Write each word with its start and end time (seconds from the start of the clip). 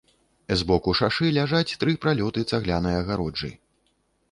З 0.61 0.65
боку 0.71 0.93
шашы 0.99 1.27
ляжаць 1.35 1.75
тры 1.85 1.95
пралёты 2.07 2.47
цаглянай 2.55 2.99
агароджы. 3.05 3.55